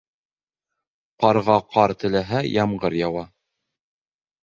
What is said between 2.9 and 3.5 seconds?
яуыр.